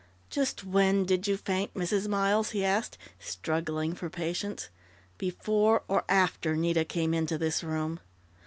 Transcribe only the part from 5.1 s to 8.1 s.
"Before or after Nita came into this room?"